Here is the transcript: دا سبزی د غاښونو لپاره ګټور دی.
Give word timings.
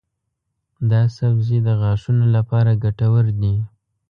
دا 0.91 1.01
سبزی 1.17 1.57
د 1.67 1.69
غاښونو 1.81 2.25
لپاره 2.35 2.79
ګټور 2.83 3.25
دی. 3.41 3.55